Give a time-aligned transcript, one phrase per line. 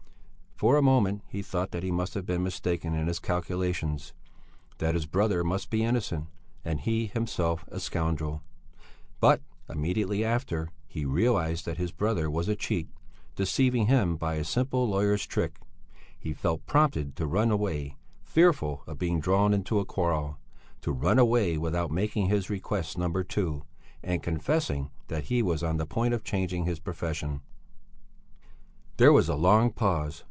[0.61, 4.13] For a moment he thought that he must have been mistaken in his calculations,
[4.77, 6.27] that his brother must be innocent
[6.63, 8.43] and he himself a scoundrel;
[9.19, 12.89] but immediately after he realized that his brother was a cheat,
[13.35, 15.57] deceiving him by a simple lawyer's trick.
[16.15, 20.37] He felt prompted to run away, fearful of being drawn into a quarrel,
[20.81, 23.63] to run away without making his request number two,
[24.03, 27.41] and confessing that he was on the point of changing his profession.
[28.97, 30.19] There was a long pause.